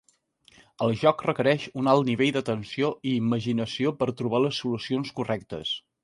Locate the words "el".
0.83-0.93